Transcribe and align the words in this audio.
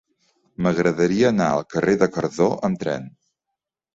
M'agradaria 0.67 1.27
anar 1.33 1.49
al 1.57 1.67
carrer 1.75 1.95
de 2.03 2.09
Cardó 2.15 2.47
amb 2.69 2.83
tren. 2.85 3.09